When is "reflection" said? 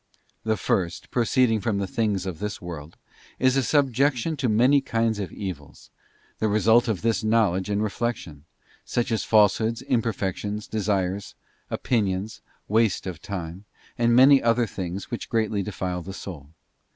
7.83-8.45